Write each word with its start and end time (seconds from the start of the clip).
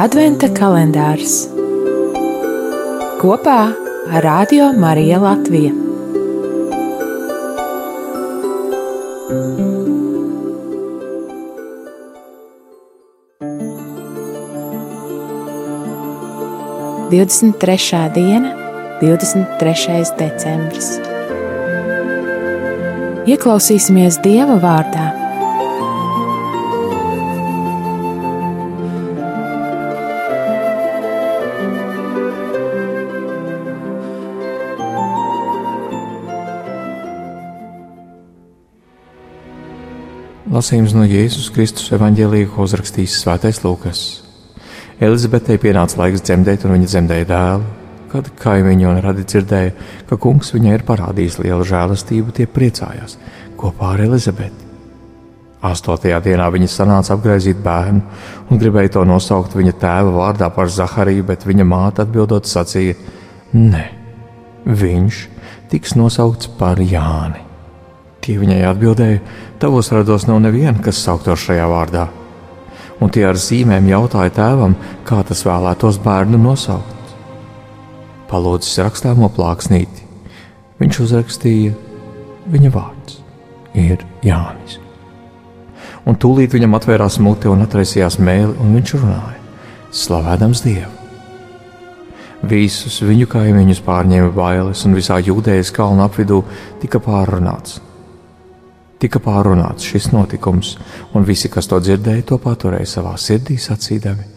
Adventa 0.00 0.48
kalendārs 0.48 1.34
kopā 3.20 3.56
ar 4.08 4.24
Radio 4.24 4.70
Mariju 4.72 5.18
Latviju. 5.20 5.72
Divdesmit 17.12 17.60
trešā 17.60 18.06
diena, 18.16 18.56
divdesmit 19.04 19.58
trešais 19.60 20.16
decembris. 20.16 20.94
Ieklausīsimies 23.28 24.22
Dieva 24.24 24.56
vārdā 24.56 25.21
Lasījums 40.50 40.90
no 40.96 41.04
Jēzus 41.06 41.52
Kristus 41.54 41.92
evanģēlīja, 41.94 42.48
ko 42.50 42.64
uzrakstījis 42.66 43.20
Svētais 43.22 43.60
Lūkas. 43.62 44.00
Elizabetei 44.98 45.54
pienāca 45.62 46.00
laiks 46.00 46.24
dzemdēt, 46.26 46.64
un 46.66 46.74
viņa 46.74 46.88
dzemdēja 46.90 47.28
dēlu. 47.28 47.68
Kad 48.10 48.30
kaimiņi 48.42 48.88
un 48.90 48.98
radi 49.04 49.22
dzirdēja, 49.22 49.70
ka 50.08 50.18
kungs 50.20 50.50
viņai 50.52 50.72
ir 50.74 50.84
parādījis 50.88 51.38
lielu 51.44 51.66
žēlastību, 51.70 52.34
tie 52.34 52.48
priecājās 52.50 53.14
kopā 53.60 53.92
ar 53.94 54.02
Elizabeti. 54.08 54.66
Astotajā 55.62 56.18
dienā 56.26 56.50
viņa 56.50 56.72
sanāca 56.74 57.14
apgraizīt 57.14 57.62
bērnu 57.62 58.02
un 58.50 58.58
gribēja 58.58 58.96
to 58.98 59.06
nosaukt 59.06 59.54
viņa 59.54 59.76
tēva 59.78 60.10
vārdā 60.16 60.50
par 60.50 60.74
Zahariju, 60.74 61.28
bet 61.30 61.46
viņa 61.46 61.68
māte 61.70 62.02
atbildot 62.02 62.50
sacīja: 62.50 62.98
Nē, 63.54 63.86
viņš 64.66 65.22
tiks 65.70 65.94
nosaukts 65.94 66.50
par 66.58 66.82
Jāni. 66.82 67.51
Tie 68.22 68.36
viņai 68.38 68.60
atbildēja: 68.68 69.18
Tavos 69.58 69.88
rados 69.90 70.28
nav 70.28 70.38
neviena, 70.44 70.78
kas 70.82 71.00
sauktos 71.02 71.42
šajā 71.42 71.64
vārdā. 71.66 72.04
Un 73.02 73.10
tie 73.10 73.24
ar 73.26 73.34
zīmēm 73.34 73.88
jautāja 73.90 74.30
tēvam, 74.36 74.76
kā 75.08 75.24
tas 75.26 75.42
vēlētos 75.42 75.98
bērnu 76.04 76.38
nosaukt. 76.38 77.16
Palūdzis 78.30 78.78
rakstāmo 78.86 79.26
plāksnīti. 79.34 80.06
Viņš 80.78 81.02
uzrakstīja, 81.02 81.74
viņa 82.54 82.72
vārds 82.74 83.18
ir 83.74 84.06
Jānis. 84.22 84.78
Un 86.06 86.14
tūlīt 86.14 86.54
viņam 86.54 86.78
atvērās 86.78 87.18
mute 87.22 87.50
un 87.50 87.66
atraisījās 87.66 88.20
mēli, 88.22 88.54
un 88.62 88.74
viņš 88.78 88.96
runāja, 89.02 89.38
slavēdams 89.90 90.62
Dievu. 90.62 90.98
Visus 92.46 93.02
viņu 93.02 93.26
kaimiņus 93.30 93.82
pārņēma 93.86 94.34
bailes, 94.34 94.82
un 94.86 94.98
visā 94.98 95.18
jūdejas 95.22 95.74
kalnu 95.74 96.06
apvidū 96.06 96.44
tika 96.82 97.02
pārrunāts 97.02 97.82
tika 99.02 99.20
pārunāts 99.22 99.86
šis 99.88 100.10
notikums, 100.12 100.76
un 101.16 101.26
visi, 101.26 101.50
kas 101.52 101.68
to 101.70 101.80
dzirdēja, 101.82 102.28
to 102.30 102.38
paturēja 102.42 102.88
savā 102.94 103.16
sirdī, 103.18 103.58
sacīdami, 103.58 104.28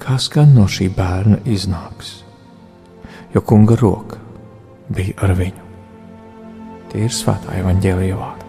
kas 0.00 0.30
gan 0.32 0.54
no 0.54 0.68
šī 0.70 0.88
bērna 0.94 1.42
iznāks. 1.44 2.20
Jo 3.34 3.42
kunga 3.42 3.76
roka 3.80 4.22
bija 4.88 5.18
ar 5.26 5.34
viņu. 5.36 5.62
Tie 6.92 7.06
ir 7.08 7.12
svētā 7.12 7.58
evaņģēlīja 7.60 8.18
vārdi. 8.18 8.45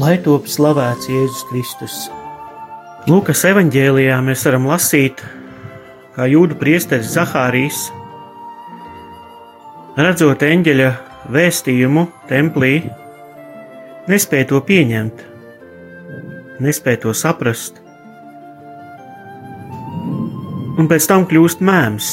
Lai 0.00 0.16
top 0.22 0.48
slavēts 0.50 1.06
Jēzus 1.10 1.44
Kristus. 1.50 1.96
Lūkas 3.06 3.44
evanģēlijā 3.46 4.16
mēs 4.26 4.42
varam 4.48 4.66
lasīt, 4.66 5.20
kā 6.16 6.26
jūdu 6.30 6.56
priesteris 6.58 7.12
Zahārijas, 7.14 7.86
redzot 9.98 10.42
eņģeļa 10.42 10.88
vēstījumu 11.34 12.08
templī, 12.30 12.72
nespēja 14.10 14.48
to 14.50 14.60
pieņemt, 14.66 15.22
nespēja 16.64 17.04
to 17.06 17.14
saprast, 17.14 17.78
un 20.74 20.90
pēc 20.90 21.06
tam 21.12 21.28
kļūst 21.30 21.62
mēms. 21.62 22.10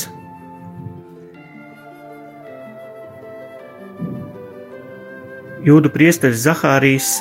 Jūdu 5.66 5.92
priesteris 5.94 6.42
Zahārijas 6.46 7.20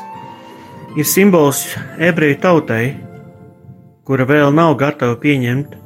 ir 0.96 1.06
simbols 1.06 1.62
ebreju 2.02 2.38
tautai, 2.42 2.84
kura 4.06 4.26
vēl 4.26 4.50
nav 4.54 4.74
gatava 4.80 5.14
pieņemt 5.20 5.76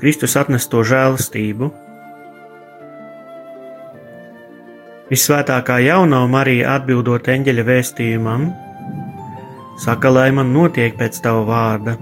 Kristus 0.00 0.34
atnesto 0.36 0.82
žēlastību. 0.84 1.70
Visvētākā 5.08 5.78
jaunā 5.84 6.20
Marija 6.28 6.74
atbildot 6.78 7.28
eņģeļa 7.30 7.64
vēstījumam, 7.68 8.48
saka, 9.80 10.12
lai 10.12 10.28
man 10.36 10.52
notiek 10.52 10.96
pēc 10.98 11.20
tava 11.24 11.44
vārda. 11.48 11.96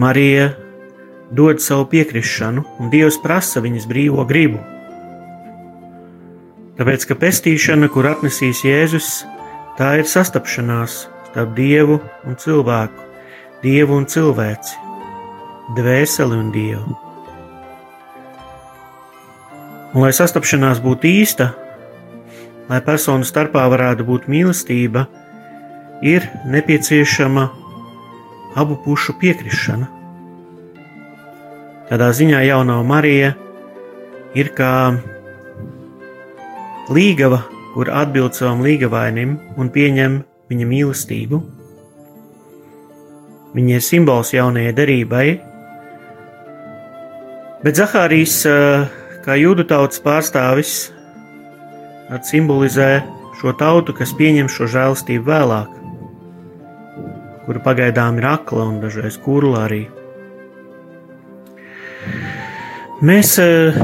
Marija 0.00 0.50
dod 1.32 1.60
savu 1.60 1.86
piekrišanu, 1.92 2.64
un 2.80 2.92
Dievs 2.92 3.20
prasa 3.22 3.60
viņas 3.64 3.88
brīvo 3.88 4.24
gribu. 4.28 4.60
Tāpēc, 6.72 7.04
ka 7.04 7.14
pestīšana, 7.20 7.90
kur 7.92 8.06
atnesīs 8.08 8.62
Jēzus, 8.64 9.08
tā 9.76 9.90
ir 10.00 10.08
sastapšanās 10.08 11.02
starp 11.28 11.52
dievu 11.56 11.98
un 12.24 12.38
cilvēku, 12.40 13.04
dievu 13.60 13.98
un 14.00 14.06
cilvēci, 14.08 14.78
dvēseli 15.76 16.38
un 16.38 16.48
dievu. 16.54 16.96
Un, 19.92 20.00
lai 20.00 20.14
sastapšanās 20.16 20.80
būtu 20.80 21.10
īsta, 21.10 21.50
lai 22.72 22.80
personu 22.84 23.28
starpā 23.28 23.66
varētu 23.68 24.08
būt 24.08 24.28
mīlestība, 24.32 25.04
ir 26.00 26.24
nepieciešama 26.48 27.50
abu 28.56 28.80
pušu 28.80 29.18
piekrišana. 29.20 29.92
Tādā 31.92 32.08
ziņā 32.16 32.40
jaunā 32.48 32.80
Marija 32.88 33.34
ir 34.32 34.48
kā 34.56 34.72
līgava, 36.94 37.42
kur 37.74 37.90
atbild 37.90 38.36
savam 38.36 38.62
līgavainim 38.64 39.36
un 39.56 39.70
pieņem 39.72 40.20
viņa 40.52 40.68
mīlestību. 40.68 41.40
Viņa 43.52 43.76
ir 43.76 43.84
simbols 43.84 44.32
jaunajai 44.32 44.72
derībai, 44.76 45.26
bet 47.64 47.76
Zahārijas, 47.76 48.36
eh, 48.48 48.88
kā 49.24 49.36
jūdu 49.36 49.66
tautas 49.68 50.00
pārstāvis, 50.00 50.90
simbolizē 52.20 53.02
šo 53.40 53.52
tautu, 53.56 53.94
kas 53.96 54.12
pieņem 54.12 54.48
šo 54.52 54.68
žēlastību 54.68 55.24
vēlāk, 55.24 55.70
kura 57.46 57.60
pagaidām 57.64 58.18
ir 58.20 58.26
akla 58.26 58.68
un 58.68 58.80
dažreiz 58.80 59.16
kurla 59.24 59.66
arī. 59.66 59.82
Mēs 63.02 63.38
eh, 63.42 63.74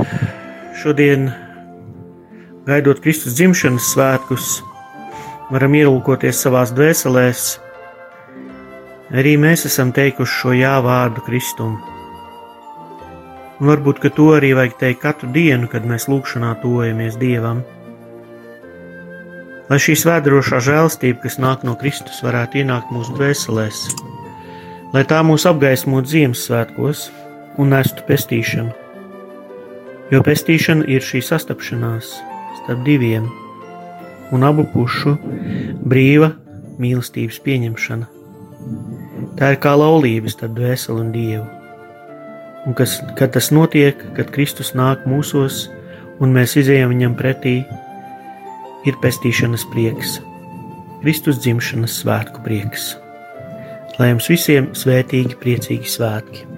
šodien 0.82 1.32
gaidot 2.68 3.00
Kristus 3.00 3.32
dzimšanas 3.38 3.86
svētkus, 3.94 4.58
varam 5.48 5.76
ielūkoties 5.78 6.42
savās 6.44 6.74
dvēselēs. 6.76 7.44
Arī 9.16 9.38
mēs 9.40 9.64
esam 9.70 9.94
teikuši 9.96 10.34
šo 10.42 10.52
jā 10.52 10.74
vārdu 10.84 11.24
Kristum. 11.24 11.78
Un 13.58 13.72
varbūt, 13.72 14.02
ka 14.02 14.12
to 14.12 14.28
arī 14.36 14.52
vajag 14.58 14.76
teikt 14.82 15.02
katru 15.06 15.30
dienu, 15.32 15.70
kad 15.72 15.88
mēs 15.88 16.10
lūgšanā 16.12 16.52
tojamies 16.60 17.16
Dievam. 17.18 17.64
Lai 19.68 19.80
šī 19.80 19.96
svētdrošā 19.98 20.60
žēlstība, 20.68 21.24
kas 21.24 21.40
nāk 21.40 21.64
no 21.64 21.74
Kristus, 21.80 22.20
varētu 22.24 22.60
ienākt 22.60 22.92
mūsu 22.92 23.16
dvēselēs, 23.16 23.82
lai 24.92 25.08
tā 25.08 25.24
mūs 25.24 25.48
apgaismotu 25.48 26.12
Ziemassvētkos 26.12 27.08
un 27.58 27.72
nestu 27.72 28.04
pestīšanu. 28.08 28.72
Jo 30.12 30.24
pestīšana 30.24 30.88
ir 30.88 31.04
šī 31.04 31.24
sastapšanās 31.24 32.16
starp 32.68 32.84
diviem 32.84 33.24
un 34.36 34.42
abu 34.44 34.66
pušu 34.68 35.14
brīva 35.88 36.34
mīlestības 36.76 37.38
pieņemšana. 37.40 38.08
Tā 39.38 39.54
ir 39.54 39.56
kā 39.64 39.72
laulības 39.72 40.36
starp 40.36 40.52
dvēseli 40.58 41.00
un 41.00 41.08
dievu. 41.14 41.46
Un 42.68 42.76
kas, 42.76 42.98
kad 43.16 43.32
tas 43.32 43.48
notiek, 43.56 43.96
kad 44.18 44.34
Kristus 44.34 44.74
nāk 44.76 45.08
mūsos 45.08 45.70
un 46.20 46.36
mēs 46.36 46.58
izējām 46.60 46.92
viņam 46.92 47.16
pretī, 47.16 47.56
ir 48.84 49.00
pestīšanas 49.00 49.64
prieks, 49.72 50.18
Kristus 51.00 51.40
dzimšanas 51.40 52.02
svētku 52.02 52.44
prieks. 52.44 52.90
Lai 53.96 54.12
jums 54.12 54.28
visiem 54.28 54.74
svētīgi, 54.76 55.40
priecīgi 55.40 55.88
svētki! 55.88 56.57